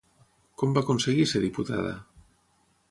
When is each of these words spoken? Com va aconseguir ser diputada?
Com 0.61 0.73
va 0.77 0.83
aconseguir 0.85 1.27
ser 1.33 1.43
diputada? 1.47 1.95